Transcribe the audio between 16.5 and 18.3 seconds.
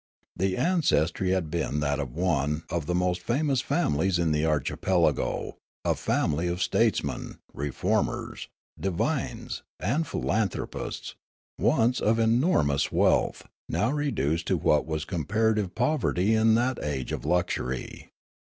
that age of luxury.